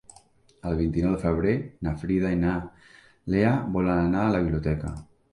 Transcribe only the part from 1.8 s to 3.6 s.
na Frida i na Lea